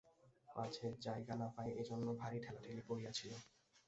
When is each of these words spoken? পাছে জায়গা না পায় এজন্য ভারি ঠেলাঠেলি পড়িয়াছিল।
পাছে 0.47 0.87
জায়গা 0.99 1.33
না 1.35 1.47
পায় 1.55 1.71
এজন্য 1.81 2.07
ভারি 2.21 2.37
ঠেলাঠেলি 2.39 2.83
পড়িয়াছিল। 2.87 3.31